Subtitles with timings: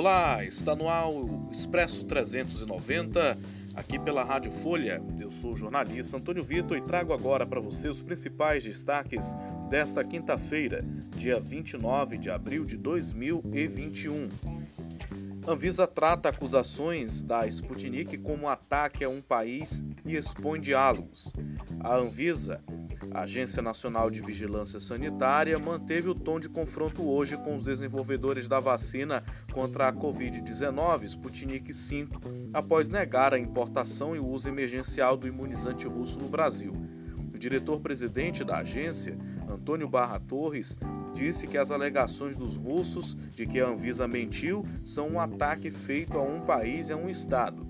[0.00, 3.36] Olá, está no ar o Expresso 390,
[3.74, 4.98] aqui pela Rádio Folha.
[5.20, 9.36] Eu sou o jornalista Antônio Vitor e trago agora para você os principais destaques
[9.68, 10.82] desta quinta-feira,
[11.14, 14.30] dia 29 de abril de 2021.
[15.46, 21.30] Anvisa trata acusações da Sputnik como ataque a um país e expõe diálogos.
[21.80, 22.58] A Anvisa
[23.12, 28.48] a Agência Nacional de Vigilância Sanitária manteve o tom de confronto hoje com os desenvolvedores
[28.48, 29.22] da vacina
[29.52, 32.08] contra a Covid-19, Sputnik V,
[32.52, 36.72] após negar a importação e o uso emergencial do imunizante russo no Brasil.
[37.34, 39.16] O diretor-presidente da agência,
[39.48, 40.78] Antônio Barra Torres,
[41.14, 46.16] disse que as alegações dos russos de que a Anvisa mentiu são um ataque feito
[46.16, 47.69] a um país e a um Estado.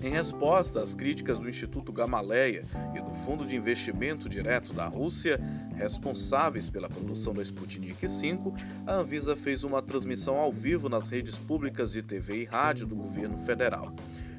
[0.00, 5.40] Em resposta às críticas do Instituto Gamaleia e do Fundo de Investimento Direto da Rússia,
[5.76, 8.38] responsáveis pela produção da Sputnik V,
[8.86, 12.94] a Anvisa fez uma transmissão ao vivo nas redes públicas de TV e rádio do
[12.94, 13.92] governo federal.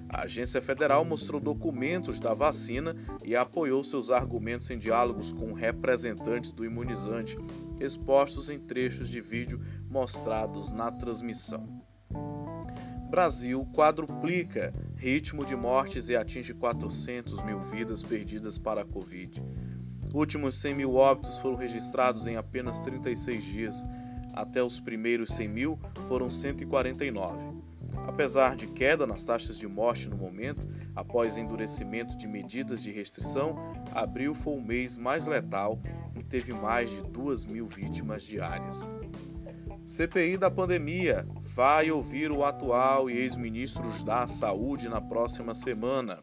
[0.07, 6.51] A agência federal mostrou documentos da vacina e apoiou seus argumentos em diálogos com representantes
[6.51, 7.37] do imunizante,
[7.81, 9.59] expostos em trechos de vídeo
[9.91, 11.63] mostrados na transmissão.
[13.09, 19.41] Brasil quadruplica ritmo de mortes e atinge 400 mil vidas perdidas para a Covid.
[20.13, 23.75] Últimos 100 mil óbitos foram registrados em apenas 36 dias.
[24.33, 27.59] Até os primeiros 100 mil foram 149.
[28.07, 30.61] Apesar de queda nas taxas de morte no momento,
[30.95, 33.53] após endurecimento de medidas de restrição,
[33.93, 35.79] abril foi o mês mais letal
[36.19, 38.89] e teve mais de 2 mil vítimas diárias.
[39.85, 41.23] CPI da pandemia
[41.59, 46.17] vai ouvir o atual e ex-ministros da Saúde na próxima semana.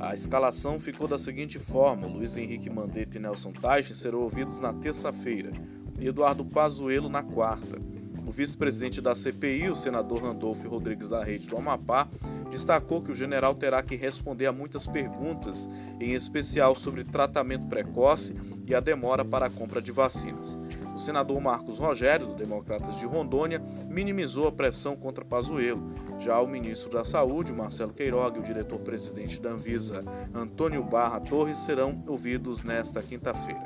[0.00, 4.72] A escalação ficou da seguinte forma: Luiz Henrique Mandetta e Nelson Teich serão ouvidos na
[4.72, 5.52] terça-feira
[6.00, 7.78] e Eduardo Pazuello na quarta.
[8.26, 12.08] O vice-presidente da CPI, o senador Randolfo Rodrigues da Rede do Amapá,
[12.50, 15.68] destacou que o general terá que responder a muitas perguntas,
[16.00, 18.34] em especial sobre tratamento precoce
[18.66, 20.65] e a demora para a compra de vacinas.
[20.96, 25.94] O senador Marcos Rogério, do Democratas de Rondônia, minimizou a pressão contra Pazuello.
[26.22, 30.02] Já o ministro da Saúde, Marcelo Queiroga, e o diretor-presidente da Anvisa,
[30.34, 33.60] Antônio Barra Torres, serão ouvidos nesta quinta-feira.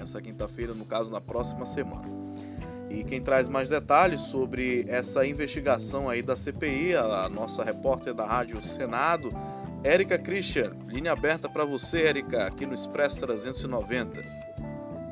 [0.00, 2.08] Essa quinta-feira, no caso, na próxima semana.
[2.88, 8.24] E quem traz mais detalhes sobre essa investigação aí da CPI, a nossa repórter da
[8.24, 9.32] Rádio Senado,
[9.82, 10.70] Érica Christian.
[10.86, 14.37] Linha aberta para você, Érica, aqui no Expresso 390.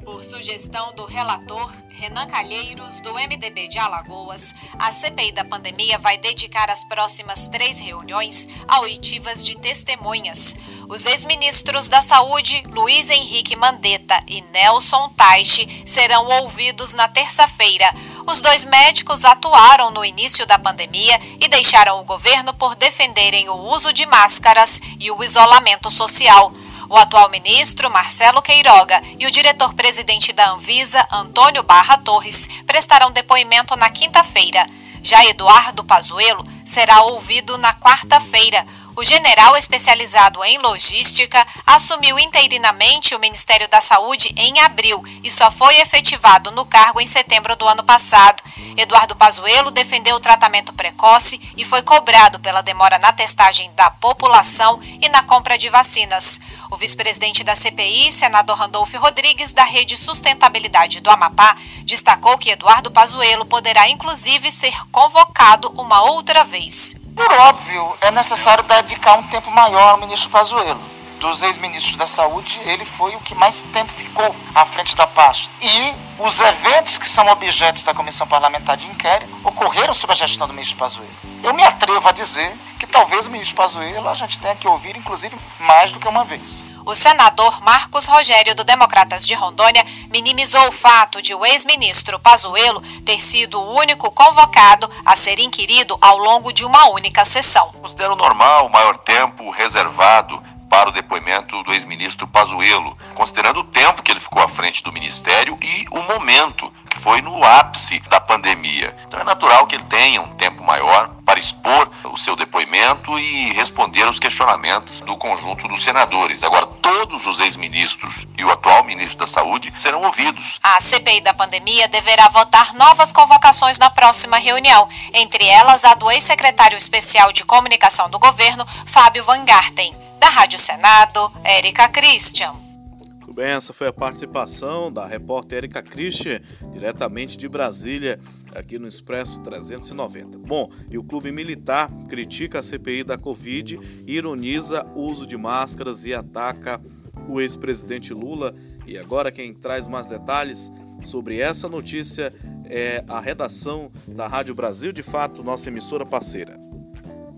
[0.07, 6.17] Por sugestão do relator Renan Calheiros, do MDB de Alagoas, a CPI da pandemia vai
[6.17, 10.55] dedicar as próximas três reuniões a oitivas de testemunhas.
[10.89, 17.93] Os ex-ministros da Saúde, Luiz Henrique Mandetta e Nelson Taixe, serão ouvidos na terça-feira.
[18.29, 23.57] Os dois médicos atuaram no início da pandemia e deixaram o governo por defenderem o
[23.57, 26.53] uso de máscaras e o isolamento social.
[26.89, 33.77] O atual ministro, Marcelo Queiroga, e o diretor-presidente da Anvisa, Antônio Barra Torres, prestarão depoimento
[33.77, 34.67] na quinta-feira.
[35.03, 38.67] Já Eduardo Pazuello será ouvido na quarta-feira.
[38.97, 45.51] O general especializado em logística assumiu interinamente o Ministério da Saúde em abril e só
[45.51, 48.43] foi efetivado no cargo em setembro do ano passado.
[48.75, 54.81] Eduardo Pazuello defendeu o tratamento precoce e foi cobrado pela demora na testagem da população
[54.83, 56.41] e na compra de vacinas.
[56.71, 62.91] O vice-presidente da CPI, senador Randolfo Rodrigues, da Rede Sustentabilidade do Amapá, destacou que Eduardo
[62.91, 66.97] Pazuello poderá inclusive ser convocado uma outra vez.
[67.15, 70.81] Por óbvio, é necessário dedicar um tempo maior ao ministro Pazuello.
[71.21, 75.51] Dos ex-ministros da Saúde, ele foi o que mais tempo ficou à frente da pasta.
[75.63, 80.47] E os eventos que são objetos da Comissão Parlamentar de Inquérito ocorreram sob a gestão
[80.47, 81.11] do ministro Pazuello.
[81.43, 84.97] Eu me atrevo a dizer que talvez o ministro Pazuello a gente tenha que ouvir,
[84.97, 86.65] inclusive, mais do que uma vez.
[86.85, 92.81] O senador Marcos Rogério, do Democratas de Rondônia, minimizou o fato de o ex-ministro Pazuello
[93.05, 97.69] ter sido o único convocado a ser inquirido ao longo de uma única sessão.
[97.73, 100.43] Considero normal o maior tempo reservado
[100.77, 104.93] para o depoimento do ex-ministro Pazuello, considerando o tempo que ele ficou à frente do
[104.93, 108.95] ministério e o momento que foi no ápice da pandemia.
[109.07, 113.55] Então é natural que ele tenha um tempo maior para expor o seu depoimento e
[113.55, 116.43] responder aos questionamentos do conjunto dos senadores.
[116.43, 120.59] Agora, todos os ex-ministros e o atual ministro da Saúde serão ouvidos.
[120.63, 126.11] A CPI da pandemia deverá votar novas convocações na próxima reunião, entre elas a do
[126.11, 130.06] ex-secretário especial de comunicação do governo, Fábio Van Garten.
[130.19, 132.53] Da Rádio Senado, Érica Christian.
[132.99, 136.41] Muito bem, essa foi a participação da repórter Erika Christian,
[136.73, 138.19] diretamente de Brasília,
[138.55, 140.39] aqui no Expresso 390.
[140.39, 146.05] Bom, e o Clube Militar critica a CPI da Covid, ironiza o uso de máscaras
[146.05, 146.81] e ataca
[147.29, 148.55] o ex-presidente Lula.
[148.87, 150.71] E agora quem traz mais detalhes
[151.03, 152.33] sobre essa notícia
[152.67, 156.66] é a redação da Rádio Brasil de Fato, nossa emissora parceira.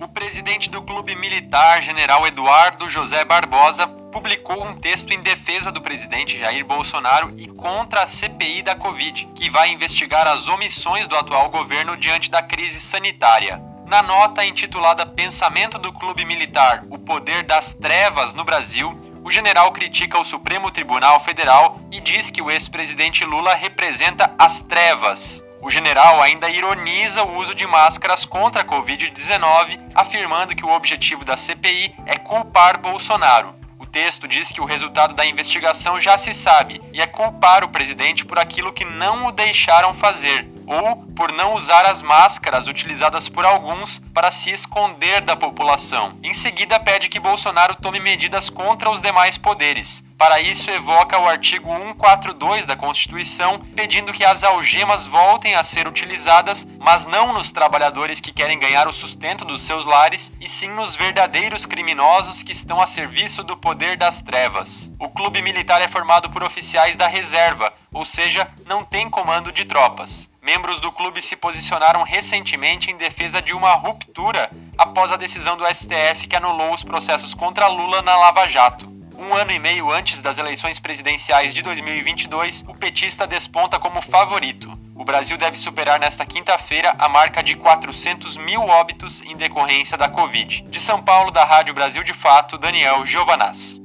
[0.01, 5.81] O presidente do Clube Militar, General Eduardo José Barbosa, publicou um texto em defesa do
[5.81, 11.17] presidente Jair Bolsonaro e contra a CPI da Covid, que vai investigar as omissões do
[11.17, 13.61] atual governo diante da crise sanitária.
[13.87, 19.73] Na nota intitulada Pensamento do Clube Militar: O Poder das Trevas no Brasil, o general
[19.73, 25.43] critica o Supremo Tribunal Federal e diz que o ex-presidente Lula representa as trevas.
[25.61, 31.25] O general ainda ironiza o uso de máscaras contra a Covid-19, afirmando que o objetivo
[31.25, 33.53] da CPI é culpar Bolsonaro.
[33.79, 37.69] O texto diz que o resultado da investigação já se sabe e é culpar o
[37.69, 43.29] presidente por aquilo que não o deixaram fazer, ou por não usar as máscaras utilizadas
[43.29, 46.15] por alguns para se esconder da população.
[46.23, 50.05] Em seguida, pede que Bolsonaro tome medidas contra os demais poderes.
[50.19, 55.87] Para isso, evoca o artigo 142 da Constituição, pedindo que as algemas voltem a ser
[55.87, 60.71] utilizadas, mas não nos trabalhadores que querem ganhar o sustento dos seus lares, e sim
[60.71, 64.91] nos verdadeiros criminosos que estão a serviço do poder das trevas.
[64.99, 69.65] O clube militar é formado por oficiais da reserva, ou seja, não tem comando de
[69.65, 70.29] tropas.
[70.49, 75.67] Membros do clube se posicionaram recentemente em defesa de uma ruptura após a decisão do
[75.67, 78.87] STF que anulou os processos contra Lula na Lava Jato.
[79.19, 84.73] Um ano e meio antes das eleições presidenciais de 2022, o petista desponta como favorito.
[84.97, 90.09] O Brasil deve superar nesta quinta-feira a marca de 400 mil óbitos em decorrência da
[90.09, 90.63] Covid.
[90.63, 93.79] De São Paulo, da Rádio Brasil de Fato, Daniel Giovanaz.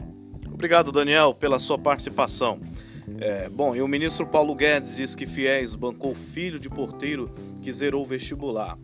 [0.53, 2.57] Obrigado, Daniel, pela sua participação.
[3.19, 7.29] É, bom, e o ministro Paulo Guedes diz que Fiéis bancou filho de porteiro
[7.63, 8.77] que zerou o vestibular.